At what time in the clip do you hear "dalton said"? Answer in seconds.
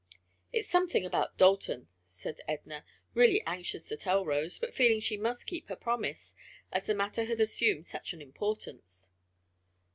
1.37-2.41